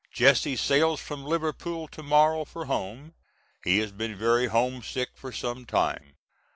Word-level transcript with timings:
Jesse 0.11 0.55
sails 0.55 0.99
from 0.99 1.23
Liverpool 1.25 1.87
to 1.89 2.01
morrow 2.01 2.43
for 2.43 2.65
home. 2.65 3.13
He 3.63 3.77
has 3.77 3.91
been 3.91 4.15
very 4.15 4.47
homesick 4.47 5.09
for 5.13 5.31
some 5.31 5.63
time. 5.63 6.15